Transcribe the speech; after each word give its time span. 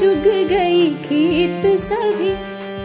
चुग 0.00 0.48
गई 0.48 0.90
खेत 0.90 1.80
सभी, 1.80 2.30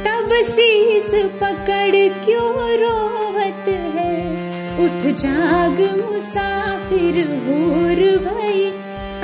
तब 0.03 0.29
शीस 0.43 1.11
पकड़ 1.15 2.25
क्यों 2.25 2.55
रोवत 2.79 3.65
है? 3.67 4.13
उठ 4.77 5.15
जाग 5.15 5.79
मुसाफिर 6.01 7.27
भूर 7.27 8.17
भई, 8.17 8.69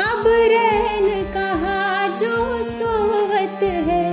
अब 0.04 0.24
रैन 0.28 1.24
कहा 1.34 2.08
जो 2.08 2.64
सोवत 2.64 3.64
है? 3.64 4.05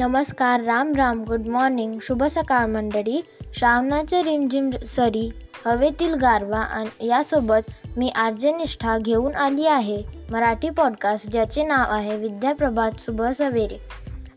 नमस्कार 0.00 0.60
राम 0.60 0.94
राम 0.94 1.24
गुड 1.24 1.46
मॉर्निंग 1.46 1.98
शुभ 2.02 2.24
सकाळ 2.24 2.66
मंडळी. 2.66 3.24
श्रावणाचे 3.54 4.22
रिमझिम 4.22 4.70
सरी 4.70 5.30
हवेतील 5.66 6.14
गारवा 6.14 6.58
आणि 6.58 7.06
यासोबत 7.06 7.70
मी 7.96 8.08
आर्जनिष्ठा 8.08 8.98
घेऊन 8.98 9.36
आली 9.36 9.66
आहे. 9.66 10.02
मराठी 10.30 10.70
पॉडकास्ट 10.70 11.30
ज्याचे 11.30 11.62
नाव 11.62 11.94
आहे 11.94 12.16
विद्याप्रभात 12.16 12.90
शुभ 12.98 13.22
सवेरे. 13.22 13.78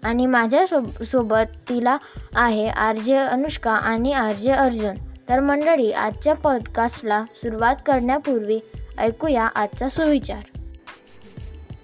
आणि 0.03 0.25
माझ्या 0.25 0.67
सो 0.67 1.03
सोबत 1.03 1.69
तिला 1.69 1.97
आहे 2.35 2.69
आर्जे 2.69 3.15
अनुष्का 3.15 3.71
आणि 3.71 4.13
आर्जे 4.13 4.51
अर्जुन. 4.51 4.95
तर 5.29 5.39
मंडळी 5.39 5.91
आजच्या 5.91 6.33
पॉडकास्टला 6.33 7.23
सुरुवात 7.35 7.75
करण्यापूर्वी 7.85 8.59
ऐकूया 8.97 9.45
आजचा 9.45 9.89
सुविचार. 9.89 10.59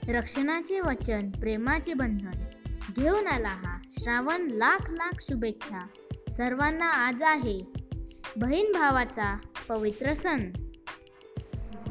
रक्षणाचे 0.09 0.79
वचन 0.79 1.29
प्रेमाचे 1.29 1.93
बंधन. 1.93 2.45
घेऊन 2.99 3.27
आला 3.27 3.49
हा. 3.49 3.81
श्रावण 3.91 4.41
लाख 4.41 4.89
लाख 4.89 5.21
शुभेच्छा. 5.21 5.87
सर्वांना 6.29 6.85
आज 6.85 7.23
आहे. 7.23 7.61
बहीण 8.37 8.73
भावाचा 8.73 9.39
पवित्र 9.69 10.13
सण. 10.13 10.51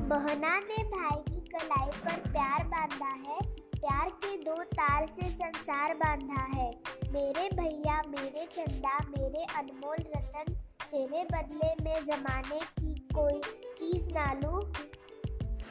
बहना 0.09 0.61
ने 0.61 0.85
भाई 0.85 1.35
की 1.35 1.41
कलाई 1.41 1.91
पर 1.91 2.31
प्यार 2.31 2.65
बांधा 2.65 3.31
है 3.31 3.39
प्यार 3.53 4.09
के 4.09 4.37
दो 4.37 4.63
तार 4.63 5.07
से 5.07 5.31
संसार 5.31 5.95
बांधा 5.95 6.43
है। 6.43 6.71
मेरे 7.13 7.49
भैया 7.57 8.03
मेरे 8.09 8.47
चंदा 8.55 8.99
मेरे 9.19 9.45
अनमोल 9.45 9.97
रतन 10.17 10.53
तेरे 10.83 11.25
बदले 11.25 11.85
में 11.85 12.05
जमाने 12.05 12.61
की 12.61 12.95
कोई 12.95 13.41
चीज 13.77 14.13
ना 14.13 14.33
लूं 14.33 14.73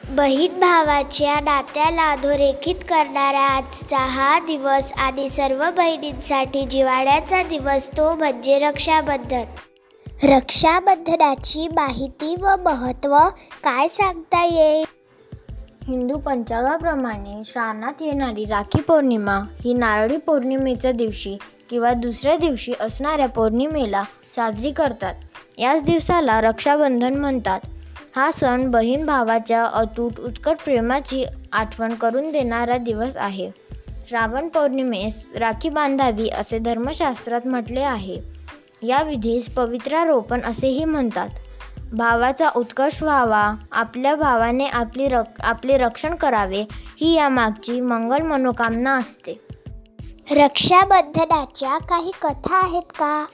बहीण 0.04 0.60
भावाच्या 0.60 1.40
नात्याला 1.40 2.10
अधोरेखित 2.12 2.74
करणारा 2.74 3.40
आजचा 3.40 3.98
हा 3.98 4.38
दिवस 4.38 4.92
आणि 4.96 5.28
सर्व 5.28 5.64
बहिणींसाठी 5.76 6.64
जिवाळ्याचा 6.64 7.42
दिवस 7.42 7.88
तो 7.88 8.14
म्हणजे 8.14 8.58
रक्षाबंधन. 8.58 9.44
रक्षाबंधनाची 10.22 11.68
माहिती 11.68 12.34
व 12.36 12.56
महत्त्व 12.64 13.16
काय 13.64 13.88
सांगता 13.88 14.44
येईल? 14.44 14.84
हिंदू 15.88 16.18
पंचांगाप्रमाणे 16.18 17.42
श्रावणात 17.44 18.02
येणारी 18.02 18.44
राखी 18.44 18.80
पौर्णिमा 18.80 19.40
ही 19.64 19.74
नारळी 19.74 20.16
पौर्णिमेच्या 20.16 20.92
दिवशी 20.92 21.38
किंवा 21.70 21.92
दुसऱ्या 21.92 22.36
दिवशी 22.36 22.72
असणाऱ्या 22.80 23.28
पौर्णिमेला 23.28 24.02
साजरी 24.36 24.70
करतात. 24.70 25.14
याच 25.58 25.82
दिवसाला 25.82 26.40
रक्षाबंधन 26.40 27.14
म्हणतात. 27.14 27.60
हा 28.18 28.30
सण 28.30 28.70
बहीण 28.70 29.06
भावाच्या 29.06 29.66
अतूट 29.66 30.20
उत्कट 30.20 30.56
प्रेमाची 30.64 31.24
आठवण 31.52 31.94
करून 31.94 32.32
देणारा 32.32 32.76
दिवस 32.76 33.16
आहे. 33.16 33.50
श्रावण 34.08 34.48
पौर्णिमेस 34.48 35.26
राखी 35.36 35.68
बांधावी 35.68 36.28
असे 36.28 36.58
धर्मशास्त्रात 36.58 37.40
म्हटले 37.44 37.80
आहे. 37.80 38.20
या 38.82 39.02
विधीस 39.02 39.48
पवित्रारोपण 39.48 40.40
असेही 40.42 40.84
म्हणतात. 40.84 41.28
भावाचा 41.92 42.48
उत्कर्ष 42.56 43.02
व्हावा 43.02 43.54
आपल्या 43.72 44.14
भावाने 44.14 44.66
आपली 44.66 45.08
रक 45.08 45.40
आपले 45.40 45.78
रक्षण 45.78 46.14
करावे 46.14 46.64
ही 47.00 47.14
यामागची 47.14 47.80
मंगल 47.80 48.22
मनोकामना 48.22 48.96
असते. 48.96 49.40
रक्षाबंधनाच्या 50.30 51.78
काही 51.78 52.12
कथा 52.22 52.56
आहेत 52.56 52.92
का? 52.92 53.26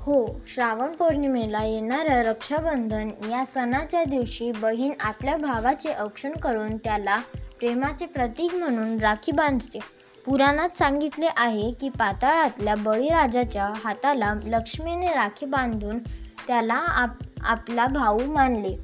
हो 0.00 0.40
श्रावण 0.46 0.92
पौर्णिमेला 0.92 1.62
येणाऱ्या 1.64 2.22
रक्षाबंधन 2.22 3.08
या 3.30 3.44
सणाच्या 3.46 4.04
दिवशी 4.04 4.50
बहीण 4.52 4.92
आपल्या 5.00 5.36
भावाचे 5.36 5.92
औक्षण 6.00 6.32
करून 6.32 6.76
त्याला 6.76 7.16
प्रेमाचे 7.58 8.06
प्रतीक 8.06 8.54
म्हणून 8.54 8.98
राखी 8.98 9.32
बांधते. 9.32 9.78
पुराणात 10.26 10.76
सांगितले 10.76 11.26
आहे 11.36 11.70
की 11.72 11.88
पाताळातल्या 11.88 12.74
बळीराजाच्या 12.74 13.72
हाताला 13.84 14.32
लक्ष्मीने 14.44 15.06
राखी 15.06 15.46
बांधून 15.46 15.98
त्याला 16.46 16.74
आप 16.74 17.10
आपला 17.42 17.86
भाऊ 17.86 18.24
मानले 18.26 18.76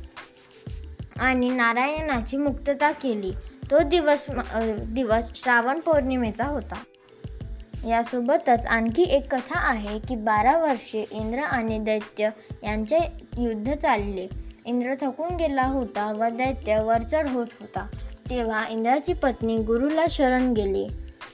आणि 1.21 1.49
नारायणाची 1.51 2.37
मुक्तता 2.37 2.91
केली. 2.93 3.33
तो 3.71 3.79
दिवस 3.79 4.27
दिवस 4.89 5.31
श्रावण 5.35 5.81
पौर्णिमेचा 5.81 6.45
होता. 6.45 6.77
यासोबतच 7.87 8.67
आणखी 8.67 9.03
एक 9.03 9.35
कथा 9.35 9.59
आहे 9.59 9.99
की 9.99 10.17
बारा 10.17 10.57
वर्षे 10.57 11.05
इंद्र 11.13 11.39
आणि 11.39 11.79
दैत्य 11.79 12.29
यांचे 12.63 12.99
युद्ध 13.39 13.75
चालले. 13.75 14.29
इंद्र 14.67 14.95
थकून 15.01 15.37
गेला 15.37 15.63
होता 15.63 16.13
व 16.13 16.29
दैत्य 16.29 16.83
वरचढ 16.83 17.29
होत 17.29 17.47
होता. 17.61 17.87
तेव्हा 18.31 18.65
इंद्राची 18.71 19.13
पत्नी 19.13 19.59
गुरुला 19.59 20.05
शरण 20.11 20.53
गेली. 20.53 20.87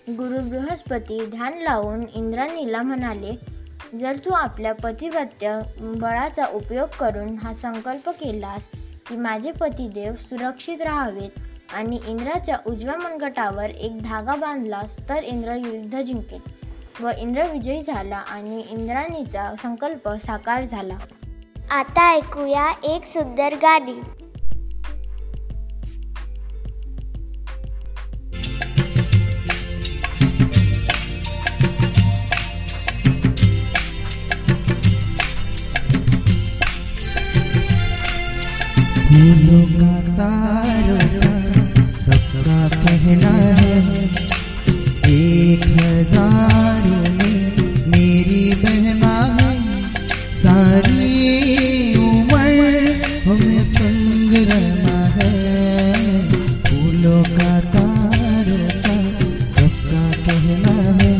गुरु 0.08 0.38
बृहस्पती 0.50 1.26
ध्यान 1.26 1.52
लावून 1.58 2.04
इंद्राणीला 2.14 2.82
म्हणाले 2.82 3.62
जर 3.98 4.16
तू 4.16 4.30
आपल्या 4.30 4.74
पतिव्रत्य 4.74 5.60
बळाचा 5.80 6.44
उपयोग 6.52 6.88
करून 7.00 7.38
हा 7.38 7.52
संकल्प 7.52 8.10
केलास 8.10 8.68
की 9.12 9.18
माझे 9.18 9.52
पतिदेव 9.52 10.14
सुरक्षित 10.14 10.82
राहावेत 10.82 11.30
आणि 11.74 11.98
इंद्राच्या 12.06 12.56
उजव्या 12.66 12.96
मनगटावर 12.96 13.70
एक 13.70 14.02
धागा 14.02 14.34
बांधलास 14.34 14.98
तर 15.08 15.22
इंद्र 15.22 15.54
युद्ध 15.54 16.00
जिंकेल 16.00 16.40
व 17.00 17.10
इंद्र 17.18 17.42
विजयी 17.42 17.82
झाला 17.82 18.16
आणि 18.16 18.62
इंद्राणीचा 18.70 19.54
संकल्प 19.62 20.08
साकार 20.08 20.62
झाला. 20.62 20.96
आता 21.70 22.12
ऐकूया 22.12 22.72
एक 22.84 23.04
सुंदर 23.04 23.54
गाणी. 23.54 24.21
सारी 50.72 51.94
उम्र 51.94 52.52
हमें 53.24 53.64
संग 53.64 54.32
रहना 54.50 55.00
है। 55.16 55.32
फूलों 56.66 57.22
का 57.24 57.52
तारों 57.72 58.68
का 58.84 58.94
सबका 59.56 60.04
कहना 60.24 60.76
है, 61.02 61.12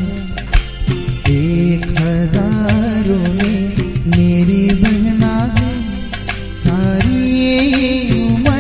एक 1.35 1.85
हज़ारों 2.01 3.27
में 3.35 3.61
मेरी 4.17 4.65
बहना 4.81 5.35
सारी 6.65 7.29
उम्र 8.23 8.57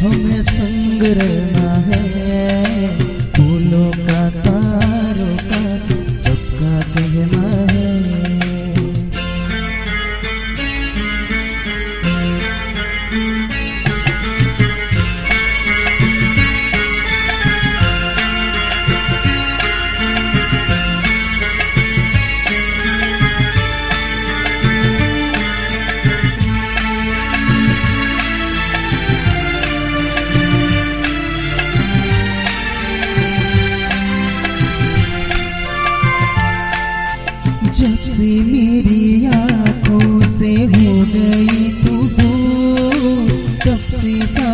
हमें 0.00 0.42
संग 0.50 1.02
रहना 1.22 1.59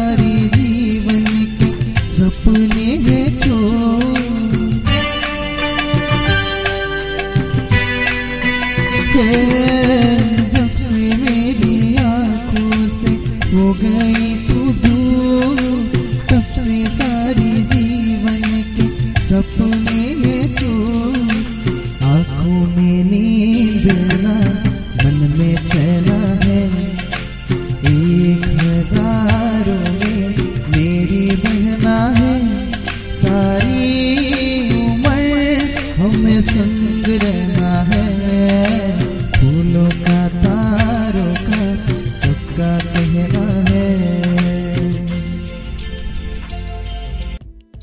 सारे 0.07 0.35
जीवन 0.55 1.25
के 1.59 1.69
सपने 2.09 2.85
हैं 3.07 3.27
चोर। 3.39 4.15
जब 10.55 10.77
से 10.87 11.03
मेरी 11.25 11.97
आँखों 12.05 12.87
से 12.99 13.11
हो 13.55 13.73
गई 13.83 14.16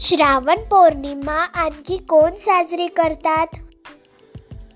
श्रावण 0.05 0.55
पौर्णिमा 0.55 1.45
आणखी 1.55 1.97
कोण 1.97 2.33
साजरी 2.33 2.87
करतात? 2.87 3.47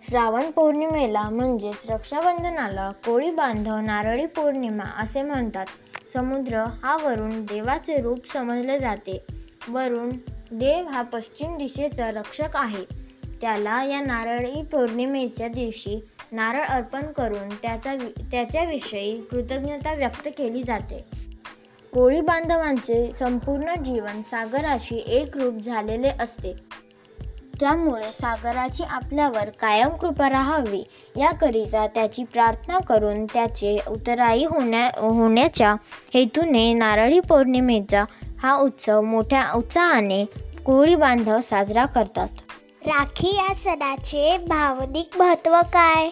श्रावण 0.10 0.52
पौर्णिमेला 0.52 1.30
म्हणजेच 1.30 1.86
रक्षाबंधनाला 1.90 2.92
कोळी 2.92 3.32
बांधव 3.32 3.78
नारळी 3.78 4.26
पौर्णिमा 4.26 4.84
असे 4.84 5.22
म्हणतात. 5.22 5.66
समुद्र 6.10 6.58
हा 6.58 6.98
वरून 6.98 7.42
देवाचे 7.42 8.02
रूप 8.02 8.34
समजले 8.34 8.80
जाते. 8.80 9.24
वरून 9.68 10.10
देव 10.52 10.88
हा 10.88 11.02
पश्चिम 11.02 11.58
दिशेचा 11.58 12.12
रक्षक 12.12 12.56
आहे. 12.56 12.84
त्याला 13.42 13.84
या 13.84 14.02
नारळी 14.02 14.62
पौर्णिमेच्या 14.62 15.48
दिवशी 15.48 16.04
नारळ 16.32 16.64
अर्पण 16.64 17.12
करून 17.12 17.50
त्याचा 17.50 17.96
त्याच्याविषयी 18.32 19.22
कृतज्ञता 19.22 19.94
व्यक्त 19.94 20.30
केली 20.38 20.62
जाते. 20.62 21.06
कोळी 21.94 22.22
बांधवांचे 22.22 23.14
संपूर्ण 23.14 23.84
जीवन 23.84 24.22
सागराशी 24.22 25.04
एकरूप 25.08 25.54
झालेले 25.62 26.08
असते. 26.08 26.54
त्यामुळे 27.60 28.12
सागराची 28.12 28.84
आपल्यावर 28.84 29.50
कायम 29.50 29.88
कृपा 29.88 30.30
राहावी 30.30 30.84
याकरिता 31.18 31.88
त्याची 31.88 32.24
प्रार्थना 32.24 32.80
करून 32.80 33.26
त्याचे 33.26 33.78
उतराई 33.88 34.44
होण्या 34.44 34.86
होण्याच्या 34.88 35.76
हेतूने 36.14 36.74
नारळी 36.74 37.20
पौर्णिमेचा 37.20 38.04
हा 38.40 38.56
उत्सव 38.56 39.02
मोठ्या 39.02 39.52
उत्साहाने 39.56 40.26
कोळी 40.66 40.96
बांधव 40.96 41.40
साजरा 41.40 41.86
करतात. 41.86 42.28
राखी 42.86 43.36
या 43.36 43.56
सणाचे 43.56 44.38
भावनिक 44.38 45.18
महत्त्व 45.18 45.62
काय? 45.74 46.10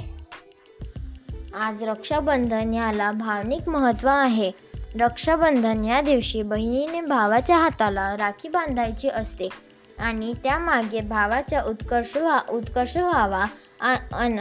आज 1.59 1.83
रक्षाबंधन 1.83 2.73
याला 2.73 3.11
भावनिक 3.11 3.69
महत्त्व 3.69 4.07
आहे. 4.07 4.64
रक्षाबंधन 5.01 5.83
या 5.85 6.01
दिवशी 6.01 6.41
बहिणीने 6.41 7.01
भावाच्या 7.01 7.57
हाताला 7.57 8.15
राखी 8.17 8.49
बांधायची 8.49 9.09
असते 9.09 9.49
आणि 9.99 10.33
त्यामागे 10.43 11.01
भावाचा 11.01 11.61
उत्कर्ष 11.61 12.15
व्हा 12.17 12.39
उत्कर्ष 12.49 12.97
व्हावा 12.97 13.45
अन 14.13 14.37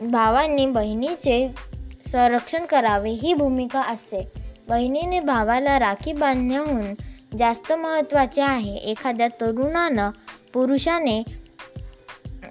भावाने 0.00 0.66
बहिणीचे 0.66 1.54
संरक्षण 2.06 2.64
करावे 2.64 3.10
ही 3.10 3.34
भूमिका 3.34 3.82
असते. 3.82 4.32
बहिणीने 4.68 5.20
भावाला 5.20 5.78
राखी 5.78 6.12
बांधण्याहून 6.12 6.94
जास्त 7.38 7.72
महत्त्वाचे 7.72 8.42
आहे. 8.42 8.74
एखाद्या 8.74 9.28
तरुणानं 9.28 10.10
पुरुषाने 10.52 11.22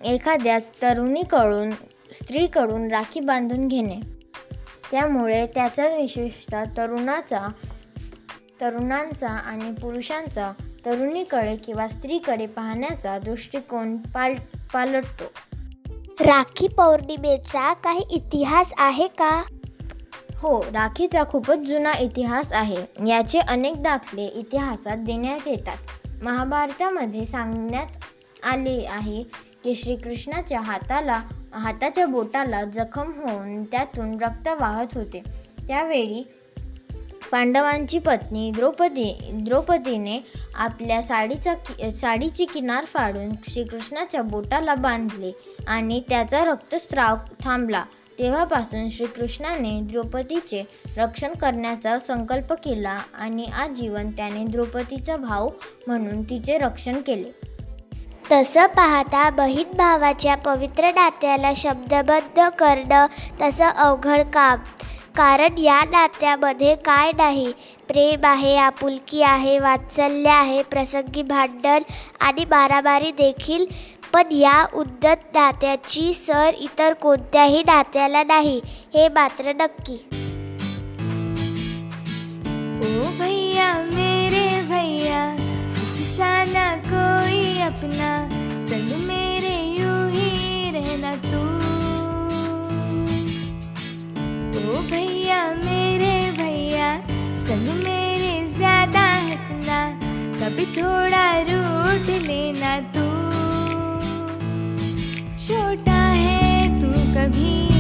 एखाद्या 0.06 0.60
तरुणीकडून 0.82 1.72
स्त्रीकडून 2.14 2.88
राखी 2.88 3.20
बांधून 3.20 3.68
घेणे. 3.68 4.13
त्यामुळे 4.94 5.46
त्याचा 5.46 5.88
विशेषतः 5.88 6.64
तरुणाचा 6.78 7.48
तरुणांचा 8.62 9.28
आणि 9.28 9.72
पुरुषांचा 9.72 10.52
तरुणीकडे 10.86 11.56
किंवा 11.56 11.88
स्त्रीकडे 11.88 12.46
पाहण्याचा 12.46 13.20
दृष्टिकोन 13.20 13.98
पाल 13.98 14.36
पालटतो. 14.74 15.24
राखी 16.20 16.68
पौर्णिमेचा 16.68 17.74
काही 17.74 18.02
इतिहास 18.12 18.74
आहे 18.78 19.08
का? 19.08 19.44
हो 20.38 20.62
राखीचा 20.62 21.24
खूपच 21.24 21.58
जुना 21.58 21.94
इतिहास 22.00 22.54
आहे. 22.54 23.10
याचे 23.10 23.40
अनेक 23.40 23.84
दाखले 23.84 24.26
इतिहासात 24.26 24.98
देण्यात 24.98 25.48
येतात. 25.48 26.08
महाभारतामध्ये 26.24 27.26
सांगण्यात 27.26 27.88
आले 28.52 28.86
आहे 28.86 29.24
की 29.64 29.76
श्रीकृष्णाच्या 29.76 30.60
हाताला 30.60 31.22
हाताच्या 31.54 32.06
बोटाला 32.06 32.64
जखम 32.64 33.12
होऊन 33.16 33.64
त्यातून 33.64 34.18
रक्त 34.22 34.48
वाहत 34.48 34.88
होते. 34.94 35.24
त्यावेळी 35.68 36.28
पांडवांची 37.32 38.00
पत्नी 38.00 38.52
द्रौपदी 38.52 39.30
द्रौपदीने 39.34 40.20
आपल्या 40.56 41.04
साडीचा 41.04 41.54
कि 41.54 41.92
साडीची 41.92 42.46
किनार 42.46 42.86
फाडून 42.86 43.30
श्रीकृष्णाच्या 43.50 44.22
बोटाला 44.22 44.76
बांधले 44.76 45.32
आणि 45.68 46.02
त्याचा 46.10 46.46
रक्तस्राव 46.46 47.16
थांबला. 47.44 47.84
तेव्हापासून 48.20 48.90
श्रीकृष्णाने 48.90 49.82
द्रौपदीचे 49.82 50.68
रक्षण 50.98 51.34
करण्याचा 51.34 52.00
संकल्प 52.00 52.54
केला 52.54 53.00
आणि 53.14 53.46
आजीवन 53.46 54.10
त्याने 54.10 54.44
द्रौपदीचा 54.44 55.18
भाव 55.18 55.50
म्हणून 55.88 56.24
तिचे 56.24 56.58
रक्षण 56.58 57.02
केले. 57.02 57.53
तसं 58.34 58.68
पाहता 58.68 59.30
बहीण 59.30 59.76
भावाच्या 59.78 60.36
पवित्र 60.36 60.90
नात्याला 60.96 61.52
शब्दबद्ध 61.56 62.48
करणं 62.60 63.06
तसं 63.42 63.66
अवघड 63.66 64.22
काम. 64.34 64.60
कारण 65.16 65.58
या 65.58 65.80
नात्यामध्ये 65.92 66.74
काय 66.76 67.12
नाही. 67.18 67.52
प्रेम 67.88 68.26
आहे 68.26 68.56
आपुलकी 68.58 69.22
आहे 69.22 69.58
वात्सल्य 69.60 70.30
आहे 70.30 70.62
प्रसंगी 70.64 71.24
भांडण 71.24 71.84
आणि 72.22 72.46
मारामारी 72.52 73.12
देखील. 73.12 73.66
पण 74.14 74.32
या 74.32 74.66
उद्धत 74.74 75.34
नात्याची 75.34 76.14
सर 76.14 76.54
इतर 76.58 76.94
कोणत्याही 76.94 77.64
नात्याला 77.68 78.24
नाही 78.24 78.60
हे 78.94 79.08
मात्र 79.10 79.54
नक्की. 79.56 79.98
अपना 87.64 88.08
संग 88.70 88.90
मेरे 89.08 89.54
यूँ 89.74 90.00
ही 90.12 90.70
रहना 90.72 91.12
तू। 91.24 91.40
ओ 94.60 94.82
भैया, 94.90 95.40
मेरे 95.64 96.12
भैया 96.38 96.90
संग 97.46 97.68
मेरे 97.84 98.34
ज़्यादा 98.56 99.06
हंसना, 99.30 99.80
कभी 100.42 100.66
थोड़ा 100.78 101.26
रूठ 101.50 102.10
लेना 102.28 102.80
तू। 102.96 103.08
छोटा 105.46 106.02
है 106.24 106.80
तू 106.80 106.92
कभी 107.16 107.73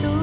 Tuh. 0.00 0.21